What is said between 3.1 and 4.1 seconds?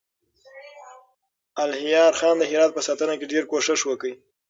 کې ډېر کوښښ وکړ.